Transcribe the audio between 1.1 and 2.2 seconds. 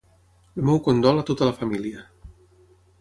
a tota la família.